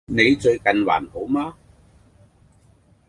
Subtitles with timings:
[0.07, 1.55] 你最近還好嗎